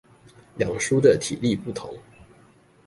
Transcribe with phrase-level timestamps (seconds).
[0.57, 1.95] 兩書的體例不同